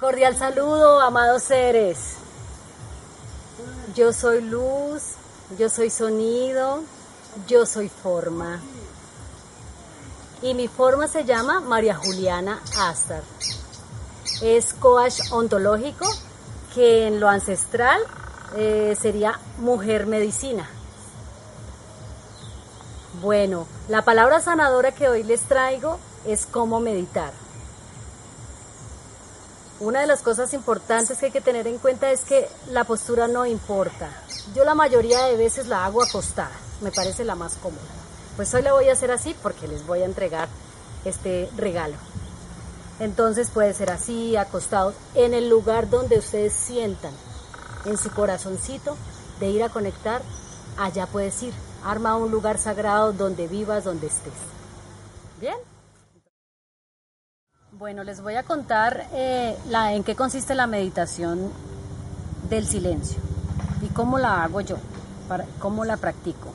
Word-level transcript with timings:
Cordial 0.00 0.34
saludo, 0.34 0.98
amados 1.02 1.42
seres. 1.42 2.14
Yo 3.94 4.14
soy 4.14 4.40
luz, 4.40 5.02
yo 5.58 5.68
soy 5.68 5.90
sonido, 5.90 6.80
yo 7.46 7.66
soy 7.66 7.90
forma. 7.90 8.60
Y 10.40 10.54
mi 10.54 10.68
forma 10.68 11.06
se 11.06 11.26
llama 11.26 11.60
María 11.60 11.96
Juliana 11.96 12.62
Astar. 12.78 13.22
Es 14.40 14.72
coach 14.72 15.20
ontológico 15.32 16.06
que 16.74 17.06
en 17.06 17.20
lo 17.20 17.28
ancestral 17.28 18.00
eh, 18.56 18.96
sería 18.98 19.38
mujer 19.58 20.06
medicina. 20.06 20.66
Bueno, 23.20 23.66
la 23.90 24.00
palabra 24.00 24.40
sanadora 24.40 24.92
que 24.92 25.10
hoy 25.10 25.24
les 25.24 25.42
traigo 25.42 25.98
es 26.24 26.46
cómo 26.46 26.80
meditar. 26.80 27.34
Una 29.80 30.02
de 30.02 30.06
las 30.06 30.20
cosas 30.20 30.52
importantes 30.52 31.16
que 31.16 31.26
hay 31.26 31.32
que 31.32 31.40
tener 31.40 31.66
en 31.66 31.78
cuenta 31.78 32.10
es 32.10 32.20
que 32.20 32.46
la 32.68 32.84
postura 32.84 33.28
no 33.28 33.46
importa. 33.46 34.10
Yo 34.54 34.62
la 34.64 34.74
mayoría 34.74 35.24
de 35.24 35.38
veces 35.38 35.68
la 35.68 35.86
hago 35.86 36.02
acostada, 36.02 36.52
me 36.82 36.92
parece 36.92 37.24
la 37.24 37.34
más 37.34 37.54
cómoda. 37.54 37.80
Pues 38.36 38.52
hoy 38.52 38.60
la 38.60 38.74
voy 38.74 38.90
a 38.90 38.92
hacer 38.92 39.10
así 39.10 39.34
porque 39.42 39.68
les 39.68 39.86
voy 39.86 40.02
a 40.02 40.04
entregar 40.04 40.48
este 41.06 41.48
regalo. 41.56 41.94
Entonces 42.98 43.48
puede 43.48 43.72
ser 43.72 43.90
así, 43.90 44.36
acostado, 44.36 44.92
en 45.14 45.32
el 45.32 45.48
lugar 45.48 45.88
donde 45.88 46.18
ustedes 46.18 46.52
sientan, 46.52 47.14
en 47.86 47.96
su 47.96 48.10
corazoncito, 48.10 48.98
de 49.40 49.48
ir 49.48 49.62
a 49.62 49.70
conectar, 49.70 50.20
allá 50.76 51.06
puedes 51.06 51.42
ir. 51.42 51.54
Arma 51.82 52.18
un 52.18 52.30
lugar 52.30 52.58
sagrado 52.58 53.14
donde 53.14 53.48
vivas, 53.48 53.84
donde 53.84 54.08
estés. 54.08 54.34
¿Bien? 55.40 55.56
Bueno, 57.80 58.04
les 58.04 58.20
voy 58.20 58.34
a 58.34 58.42
contar 58.42 59.06
eh, 59.14 59.56
en 59.72 60.04
qué 60.04 60.14
consiste 60.14 60.54
la 60.54 60.66
meditación 60.66 61.50
del 62.50 62.66
silencio 62.66 63.16
y 63.80 63.86
cómo 63.86 64.18
la 64.18 64.44
hago 64.44 64.60
yo, 64.60 64.76
cómo 65.58 65.86
la 65.86 65.96
practico. 65.96 66.50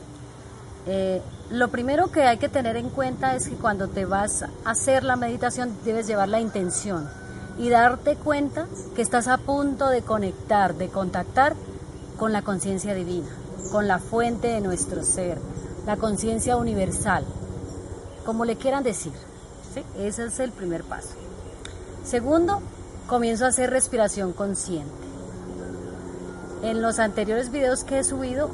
Eh, 0.86 1.23
lo 1.50 1.70
primero 1.70 2.12
que 2.12 2.26
hay 2.26 2.38
que 2.38 2.48
tener 2.48 2.76
en 2.76 2.92
cuenta 2.92 3.36
es 3.36 3.50
que 3.50 3.56
cuando 3.56 3.88
te 3.88 4.06
vas 4.06 4.44
a 4.44 4.52
hacer 4.66 5.03
la 5.03 5.16
meditación 5.16 5.76
debes 5.84 6.06
llevar 6.06 6.30
la 6.30 6.40
intención 6.40 7.09
y 7.58 7.70
darte 7.70 8.18
cuenta 8.18 8.68
que 8.96 9.02
estás 9.02 9.28
a 9.28 9.40
punto 9.40 9.90
de 9.90 10.03
conectar, 10.03 10.76
de 10.76 10.90
contactar 10.90 11.56
con 12.20 12.34
la 12.34 12.44
conciencia 12.44 12.94
divina, 12.94 13.31
con 13.72 13.88
la 13.88 13.98
fuente 13.98 14.50
de 14.50 14.62
nuestro 14.62 15.02
ser, 15.03 15.40
la 15.88 15.97
conciencia 15.97 16.56
universal, 16.56 17.25
como 18.24 18.46
le 18.46 18.57
quieran 18.57 18.84
decir. 18.84 19.13
Ese 19.97 20.25
es 20.25 20.40
el 20.40 20.52
primer 20.52 20.84
paso. 20.84 21.09
Segundo, 22.03 22.62
comienzo 23.08 23.46
a 23.46 23.50
hacer 23.50 23.69
respiración 23.69 24.34
consciente. 24.34 24.94
En 26.62 26.81
los 26.81 27.00
anteriores 27.00 27.52
videos 27.52 27.84
que 27.84 28.00
he 28.00 28.03
subido 28.03 28.50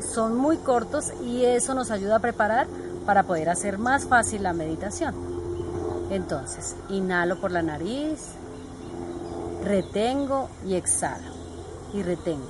son 0.00 0.36
muy 0.36 0.58
cortos 0.58 1.12
y 1.24 1.44
eso 1.44 1.74
nos 1.74 1.90
ayuda 1.90 2.16
a 2.16 2.20
preparar 2.20 2.66
para 3.06 3.24
poder 3.24 3.48
hacer 3.48 3.78
más 3.78 4.06
fácil 4.06 4.42
la 4.42 4.52
meditación. 4.52 5.14
Entonces, 6.10 6.76
inhalo 6.88 7.40
por 7.40 7.50
la 7.50 7.62
nariz, 7.62 8.20
retengo 9.64 10.48
y 10.66 10.74
exhalo. 10.74 11.32
Y 11.92 12.02
retengo. 12.02 12.48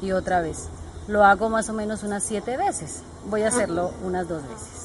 Y 0.00 0.12
otra 0.12 0.40
vez. 0.40 0.68
Lo 1.08 1.24
hago 1.24 1.48
más 1.48 1.68
o 1.68 1.72
menos 1.72 2.02
unas 2.02 2.22
siete 2.22 2.56
veces. 2.56 3.02
Voy 3.28 3.42
a 3.42 3.48
hacerlo 3.48 3.92
unas 4.04 4.28
dos 4.28 4.42
veces. 4.42 4.81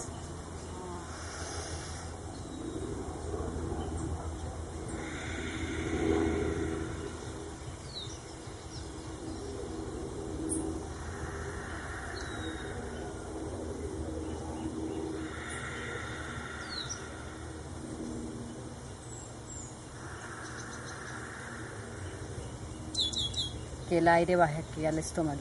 Que 23.87 23.99
el 23.99 24.07
aire 24.07 24.35
baje 24.35 24.63
aquí 24.69 24.85
al 24.85 24.99
estómago. 24.99 25.39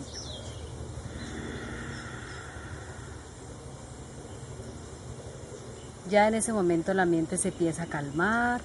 Ya 6.09 6.29
en 6.29 6.35
ese 6.35 6.53
momento 6.53 6.95
la 6.95 7.05
mente 7.05 7.37
se 7.37 7.49
empieza 7.49 7.85
a 7.85 7.87
calmar. 7.87 8.61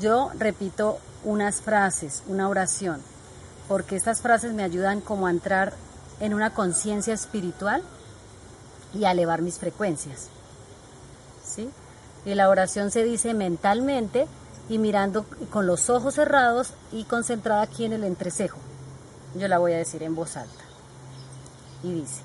Yo 0.00 0.30
repito 0.38 0.98
unas 1.24 1.60
frases, 1.60 2.22
una 2.26 2.48
oración, 2.48 3.00
porque 3.68 3.94
estas 3.94 4.20
frases 4.20 4.52
me 4.52 4.64
ayudan 4.64 5.00
como 5.00 5.26
a 5.26 5.30
entrar 5.30 5.74
en 6.18 6.34
una 6.34 6.52
conciencia 6.52 7.14
espiritual 7.14 7.82
y 8.92 9.04
a 9.04 9.12
elevar 9.12 9.42
mis 9.42 9.58
frecuencias. 9.58 10.28
¿Sí? 11.44 11.70
Y 12.24 12.34
la 12.34 12.48
oración 12.48 12.90
se 12.90 13.04
dice 13.04 13.32
mentalmente 13.32 14.26
y 14.68 14.78
mirando 14.78 15.24
con 15.50 15.66
los 15.66 15.88
ojos 15.88 16.14
cerrados 16.14 16.72
y 16.92 17.04
concentrada 17.04 17.62
aquí 17.62 17.84
en 17.84 17.92
el 17.92 18.04
entrecejo. 18.04 18.58
Yo 19.34 19.46
la 19.48 19.58
voy 19.58 19.72
a 19.72 19.78
decir 19.78 20.02
en 20.02 20.14
voz 20.14 20.36
alta. 20.36 20.64
Y 21.82 21.92
dice, 21.92 22.22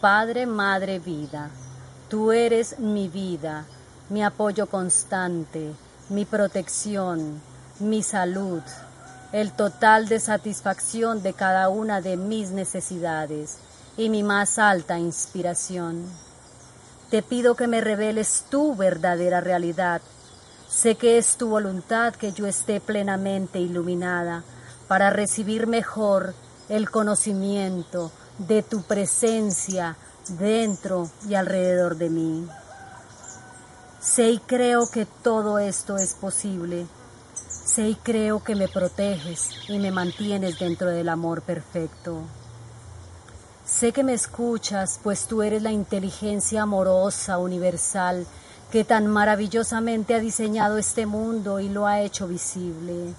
Padre, 0.00 0.46
Madre, 0.46 0.98
vida, 1.00 1.50
tú 2.08 2.30
eres 2.30 2.78
mi 2.78 3.08
vida, 3.08 3.64
mi 4.10 4.22
apoyo 4.22 4.68
constante, 4.68 5.74
mi 6.08 6.24
protección, 6.24 7.40
mi 7.80 8.02
salud, 8.02 8.62
el 9.32 9.52
total 9.52 10.08
de 10.08 10.20
satisfacción 10.20 11.22
de 11.22 11.32
cada 11.32 11.68
una 11.68 12.00
de 12.00 12.16
mis 12.16 12.50
necesidades 12.50 13.58
y 13.96 14.08
mi 14.08 14.22
más 14.22 14.58
alta 14.58 14.98
inspiración. 14.98 16.04
Te 17.10 17.22
pido 17.22 17.56
que 17.56 17.66
me 17.66 17.80
reveles 17.80 18.44
tu 18.50 18.76
verdadera 18.76 19.40
realidad 19.40 20.00
Sé 20.68 20.96
que 20.96 21.16
es 21.16 21.36
tu 21.36 21.48
voluntad 21.48 22.14
que 22.14 22.32
yo 22.32 22.46
esté 22.46 22.80
plenamente 22.80 23.58
iluminada 23.58 24.44
para 24.86 25.10
recibir 25.10 25.66
mejor 25.66 26.34
el 26.68 26.90
conocimiento 26.90 28.12
de 28.36 28.62
tu 28.62 28.82
presencia 28.82 29.96
dentro 30.38 31.10
y 31.26 31.34
alrededor 31.34 31.96
de 31.96 32.10
mí. 32.10 32.46
Sé 33.98 34.30
y 34.30 34.38
creo 34.38 34.90
que 34.90 35.06
todo 35.06 35.58
esto 35.58 35.96
es 35.96 36.14
posible. 36.14 36.86
Sé 37.34 37.88
y 37.88 37.94
creo 37.94 38.44
que 38.44 38.54
me 38.54 38.68
proteges 38.68 39.50
y 39.68 39.78
me 39.78 39.90
mantienes 39.90 40.58
dentro 40.58 40.90
del 40.90 41.08
amor 41.08 41.42
perfecto. 41.42 42.22
Sé 43.64 43.92
que 43.92 44.04
me 44.04 44.14
escuchas, 44.14 45.00
pues 45.02 45.26
tú 45.26 45.42
eres 45.42 45.62
la 45.62 45.72
inteligencia 45.72 46.62
amorosa, 46.62 47.38
universal, 47.38 48.26
que 48.70 48.84
tan 48.84 49.06
maravillosamente 49.06 50.14
ha 50.14 50.20
diseñado 50.20 50.78
este 50.78 51.06
mundo 51.06 51.60
y 51.60 51.68
lo 51.68 51.86
ha 51.86 52.00
hecho 52.00 52.28
visible. 52.28 53.14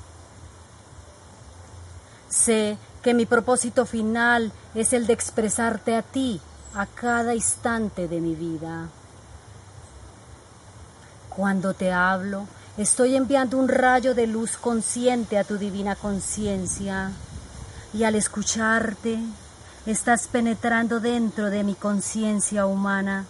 Sé 2.30 2.78
que 3.02 3.14
mi 3.14 3.26
propósito 3.26 3.86
final 3.86 4.52
es 4.76 4.94
el 4.94 5.08
de 5.08 5.14
expresarte 5.14 5.96
a 5.96 6.04
ti 6.04 6.40
a 6.76 6.86
cada 6.86 7.34
instante 7.34 8.08
de 8.08 8.22
mi 8.22 8.36
vida. 8.36 8.90
Cuando 11.30 11.74
te 11.74 11.92
hablo, 11.92 12.46
estoy 12.78 13.16
enviando 13.16 13.58
un 13.58 13.70
rayo 13.70 14.14
de 14.14 14.28
luz 14.28 14.58
consciente 14.58 15.38
a 15.38 15.44
tu 15.44 15.58
divina 15.58 15.96
conciencia 15.96 17.12
y 17.94 18.04
al 18.04 18.14
escucharte, 18.14 19.18
estás 19.88 20.28
penetrando 20.28 21.00
dentro 21.00 21.50
de 21.50 21.64
mi 21.64 21.74
conciencia 21.74 22.68
humana 22.68 23.26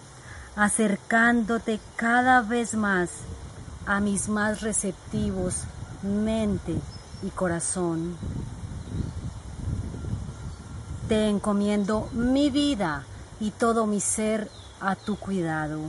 acercándote 0.56 1.80
cada 1.96 2.42
vez 2.42 2.76
más 2.76 3.10
a 3.86 4.00
mis 4.00 4.30
más 4.30 4.62
receptivos 4.62 5.64
mente 6.04 6.76
y 7.24 7.30
corazón. 7.30 8.16
Te 11.08 11.28
encomiendo 11.28 12.08
mi 12.14 12.50
vida 12.50 13.04
y 13.40 13.52
todo 13.52 13.88
mi 13.88 14.00
ser 14.00 14.50
a 14.80 14.96
tu 14.96 15.18
cuidado. 15.18 15.80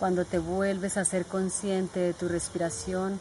Cuando 0.00 0.24
te 0.24 0.38
vuelves 0.38 0.96
a 0.96 1.04
ser 1.04 1.26
consciente 1.26 2.00
de 2.00 2.14
tu 2.14 2.26
respiración, 2.26 3.20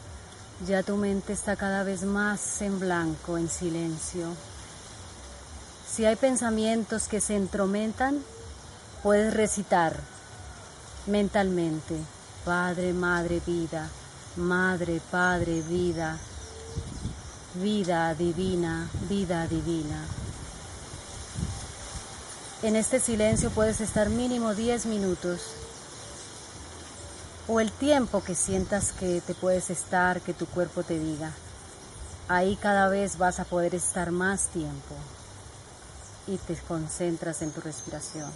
ya 0.66 0.82
tu 0.82 0.96
mente 0.96 1.34
está 1.34 1.58
cada 1.58 1.84
vez 1.84 2.04
más 2.04 2.62
en 2.62 2.80
blanco, 2.80 3.38
en 3.38 3.50
silencio. 3.50 4.28
Si 5.92 6.06
hay 6.06 6.16
pensamientos 6.16 7.10
que 7.10 7.20
se 7.20 7.36
entromentan, 7.36 8.24
puedes 9.04 9.34
recitar 9.34 10.00
mentalmente, 11.06 11.98
Padre, 12.46 12.94
Madre, 12.94 13.42
Vida, 13.46 13.90
Madre, 14.38 15.02
Padre, 15.12 15.62
Vida, 15.62 16.18
vida 17.56 18.16
divina, 18.16 18.88
vida 19.10 19.48
divina. 19.48 20.06
En 22.64 22.78
este 22.78 23.02
silencio 23.02 23.50
puedes 23.50 23.82
estar 23.82 24.10
mínimo 24.10 24.56
10 24.56 24.86
minutos 24.86 25.42
o 27.50 27.60
el 27.60 27.72
tiempo 27.72 28.24
que 28.24 28.36
sientas 28.36 28.92
que 28.92 29.22
te 29.22 29.34
puedes 29.34 29.72
estar, 29.72 30.22
que 30.22 30.36
tu 30.36 30.46
cuerpo 30.46 30.84
te 30.84 31.00
diga. 31.00 31.32
Ahí 32.28 32.56
cada 32.56 32.88
vez 32.90 33.18
vas 33.18 33.40
a 33.40 33.44
poder 33.44 33.74
estar 33.74 34.12
más 34.12 34.50
tiempo 34.50 34.94
y 36.28 36.38
te 36.38 36.56
concentras 36.68 37.42
en 37.42 37.52
tu 37.52 37.60
respiración. 37.62 38.32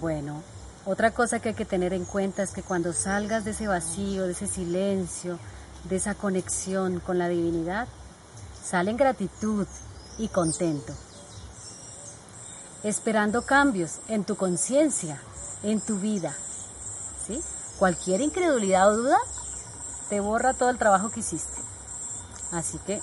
Bueno, 0.00 0.42
otra 0.84 1.10
cosa 1.10 1.40
que 1.40 1.50
hay 1.50 1.54
que 1.56 1.64
tener 1.64 1.92
en 1.92 2.04
cuenta 2.04 2.44
es 2.44 2.52
que 2.52 2.62
cuando 2.62 2.92
salgas 2.92 3.44
de 3.44 3.50
ese 3.50 3.66
vacío, 3.66 4.26
de 4.26 4.32
ese 4.32 4.46
silencio, 4.46 5.40
de 5.88 5.96
esa 5.96 6.14
conexión 6.14 7.00
con 7.00 7.18
la 7.18 7.26
divinidad, 7.26 7.88
sale 8.62 8.92
en 8.92 8.96
gratitud 8.96 9.66
y 10.18 10.28
contento, 10.28 10.92
esperando 12.84 13.42
cambios 13.42 13.98
en 14.06 14.24
tu 14.24 14.36
conciencia, 14.36 15.20
en 15.64 15.80
tu 15.80 15.98
vida. 15.98 16.36
¿sí? 17.26 17.42
Cualquier 17.78 18.20
incredulidad 18.20 18.92
o 18.92 18.96
duda 18.98 19.18
te 20.08 20.20
borra 20.20 20.54
todo 20.54 20.70
el 20.70 20.78
trabajo 20.78 21.10
que 21.10 21.20
hiciste. 21.20 21.58
Así 22.52 22.78
que 22.86 23.02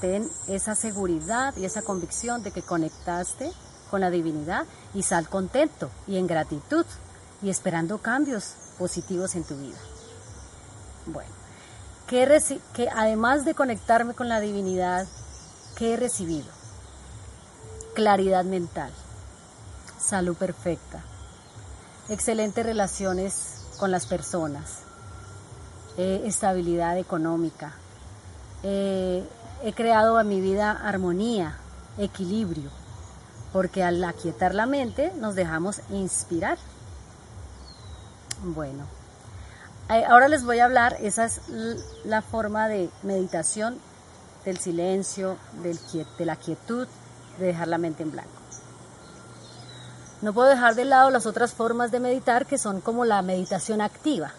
ten 0.00 0.30
esa 0.46 0.76
seguridad 0.76 1.56
y 1.56 1.64
esa 1.64 1.82
convicción 1.82 2.44
de 2.44 2.52
que 2.52 2.62
conectaste 2.62 3.52
con 3.92 4.00
la 4.00 4.08
divinidad 4.08 4.64
y 4.94 5.02
sal 5.02 5.28
contento 5.28 5.90
y 6.06 6.16
en 6.16 6.26
gratitud 6.26 6.86
y 7.42 7.50
esperando 7.50 7.98
cambios 7.98 8.54
positivos 8.78 9.34
en 9.34 9.44
tu 9.44 9.54
vida. 9.58 9.76
Bueno, 11.04 11.30
que, 12.06 12.42
que 12.72 12.88
además 12.88 13.44
de 13.44 13.54
conectarme 13.54 14.14
con 14.14 14.30
la 14.30 14.40
divinidad, 14.40 15.06
¿qué 15.76 15.92
he 15.92 15.96
recibido? 15.98 16.48
Claridad 17.94 18.44
mental, 18.44 18.90
salud 20.00 20.36
perfecta, 20.38 21.04
excelentes 22.08 22.64
relaciones 22.64 23.66
con 23.78 23.90
las 23.90 24.06
personas, 24.06 24.84
eh, 25.98 26.22
estabilidad 26.24 26.96
económica, 26.96 27.74
eh, 28.62 29.22
he 29.62 29.74
creado 29.74 30.16
a 30.16 30.24
mi 30.24 30.40
vida 30.40 30.70
armonía, 30.70 31.58
equilibrio, 31.98 32.70
porque 33.52 33.82
al 33.82 34.02
aquietar 34.04 34.54
la 34.54 34.66
mente 34.66 35.12
nos 35.16 35.34
dejamos 35.34 35.80
inspirar. 35.90 36.58
Bueno, 38.42 38.84
eh, 39.90 40.04
ahora 40.04 40.28
les 40.28 40.44
voy 40.44 40.58
a 40.58 40.64
hablar, 40.64 40.96
esa 41.00 41.26
es 41.26 41.40
la 42.04 42.22
forma 42.22 42.68
de 42.68 42.90
meditación 43.02 43.78
del 44.44 44.58
silencio, 44.58 45.36
de 45.62 46.24
la 46.24 46.36
quietud, 46.36 46.88
de 47.38 47.46
dejar 47.46 47.68
la 47.68 47.78
mente 47.78 48.02
en 48.02 48.10
blanco. 48.10 48.30
No 50.22 50.32
puedo 50.32 50.48
dejar 50.48 50.76
de 50.76 50.84
lado 50.84 51.10
las 51.10 51.26
otras 51.26 51.52
formas 51.52 51.90
de 51.90 52.00
meditar 52.00 52.46
que 52.46 52.58
son 52.58 52.80
como 52.80 53.04
la 53.04 53.22
meditación 53.22 53.80
activa. 53.80 54.32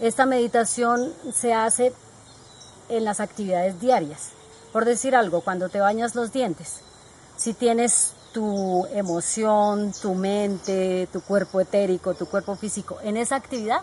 Esta 0.00 0.26
meditación 0.26 1.12
se 1.32 1.54
hace 1.54 1.94
en 2.88 3.04
las 3.04 3.20
actividades 3.20 3.80
diarias. 3.80 4.30
Por 4.72 4.84
decir 4.84 5.16
algo, 5.16 5.40
cuando 5.40 5.68
te 5.68 5.80
bañas 5.80 6.14
los 6.14 6.32
dientes, 6.32 6.83
si 7.36 7.54
tienes 7.54 8.12
tu 8.32 8.86
emoción, 8.86 9.92
tu 10.00 10.14
mente, 10.14 11.08
tu 11.12 11.20
cuerpo 11.20 11.60
etérico, 11.60 12.14
tu 12.14 12.26
cuerpo 12.26 12.56
físico 12.56 12.98
en 13.02 13.16
esa 13.16 13.36
actividad, 13.36 13.80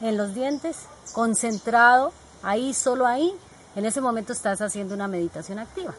en 0.00 0.16
los 0.16 0.34
dientes, 0.34 0.76
concentrado, 1.12 2.12
ahí, 2.42 2.74
solo 2.74 3.06
ahí, 3.06 3.34
en 3.76 3.84
ese 3.84 4.00
momento 4.00 4.32
estás 4.32 4.60
haciendo 4.60 4.94
una 4.94 5.08
meditación 5.08 5.58
activa. 5.58 5.94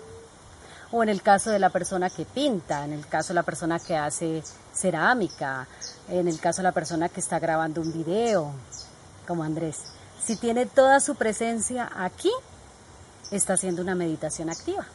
O 0.91 1.01
en 1.01 1.09
el 1.09 1.21
caso 1.21 1.49
de 1.49 1.59
la 1.59 1.69
persona 1.69 2.09
que 2.09 2.25
pinta, 2.25 2.85
en 2.85 2.93
el 2.93 3.07
caso 3.07 3.29
de 3.29 3.35
la 3.35 3.43
persona 3.43 3.79
que 3.79 3.95
hace 3.95 4.43
cerámica, 4.73 5.67
en 6.07 6.27
el 6.27 6.39
caso 6.39 6.57
de 6.57 6.63
la 6.63 6.71
persona 6.71 7.09
que 7.09 7.19
está 7.19 7.39
grabando 7.39 7.81
un 7.81 7.91
video, 7.91 8.51
como 9.27 9.43
Andrés. 9.43 9.79
Si 10.23 10.35
tiene 10.35 10.65
toda 10.65 10.99
su 10.99 11.15
presencia 11.15 11.89
aquí, 11.95 12.31
está 13.31 13.53
haciendo 13.53 13.81
una 13.81 13.95
meditación 13.95 14.49
activa. 14.49 14.85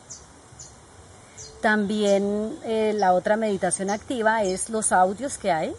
También 1.60 2.56
eh, 2.64 2.92
la 2.94 3.14
otra 3.14 3.36
meditación 3.36 3.90
activa 3.90 4.44
es 4.44 4.70
los 4.70 4.92
audios 4.92 5.38
que 5.38 5.50
hay, 5.50 5.74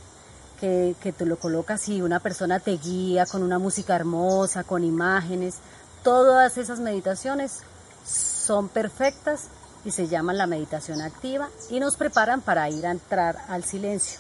que, 0.59 0.95
que 1.01 1.13
tú 1.13 1.25
lo 1.25 1.39
colocas 1.39 1.88
y 1.88 2.01
una 2.01 2.19
persona 2.19 2.59
te 2.59 2.71
guía 2.77 3.25
con 3.25 3.43
una 3.43 3.59
música 3.59 3.95
hermosa, 3.95 4.63
con 4.63 4.83
imágenes. 4.83 5.55
Todas 6.03 6.57
esas 6.57 6.79
meditaciones 6.79 7.62
son 8.05 8.67
perfectas 8.67 9.48
y 9.86 9.91
se 9.91 10.07
llaman 10.07 10.38
la 10.38 10.48
meditación 10.48 11.01
activa 11.01 11.50
y 11.69 11.79
nos 11.79 11.95
preparan 11.95 12.41
para 12.41 12.69
ir 12.69 12.86
a 12.86 12.91
entrar 12.91 13.38
al 13.48 13.63
silencio, 13.63 14.19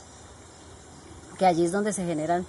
que 1.37 1.45
allí 1.45 1.65
es 1.65 1.71
donde 1.71 1.91
se 1.91 2.05
generan 2.05 2.45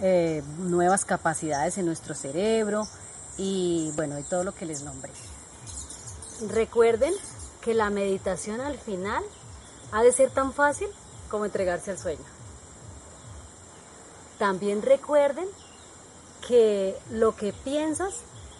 eh, 0.00 0.42
nuevas 0.58 1.04
capacidades 1.04 1.78
en 1.78 1.86
nuestro 1.86 2.14
cerebro 2.14 2.88
y 3.36 3.92
bueno, 3.94 4.18
y 4.18 4.24
todo 4.24 4.42
lo 4.42 4.52
que 4.52 4.66
les 4.66 4.82
nombré. 4.82 5.12
Recuerden 6.48 7.14
que 7.68 7.74
la 7.74 7.90
meditación 7.90 8.62
al 8.62 8.78
final 8.78 9.22
ha 9.92 10.02
de 10.02 10.10
ser 10.10 10.30
tan 10.30 10.54
fácil 10.54 10.88
como 11.28 11.44
entregarse 11.44 11.90
al 11.90 11.98
sueño. 11.98 12.24
También 14.38 14.80
recuerden 14.80 15.46
que 16.46 16.96
lo 17.10 17.36
que 17.36 17.52
piensas 17.52 18.14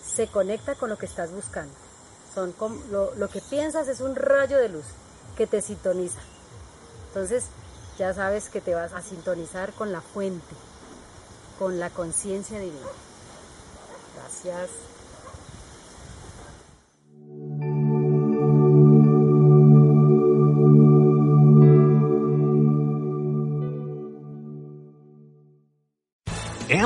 se 0.05 0.27
conecta 0.27 0.75
con 0.75 0.91
lo 0.91 0.99
que 0.99 1.07
estás 1.07 1.33
buscando. 1.33 1.73
Son 2.35 2.55
lo, 2.91 3.15
lo 3.15 3.31
que 3.31 3.41
piensas 3.41 3.88
es 3.88 4.00
un 4.00 4.15
rayo 4.15 4.59
de 4.59 4.69
luz 4.69 4.85
que 5.38 5.47
te 5.47 5.62
sintoniza. 5.62 6.21
Entonces 7.07 7.47
ya 7.99 8.12
sabes 8.12 8.50
que 8.50 8.61
te 8.61 8.75
vas 8.75 8.93
a 8.93 9.00
sintonizar 9.00 9.73
con 9.73 9.91
la 9.91 10.03
fuente, 10.03 10.55
con 11.59 11.81
la 11.81 11.88
conciencia 11.88 12.61
divina. 12.61 12.91
Gracias. 14.17 14.69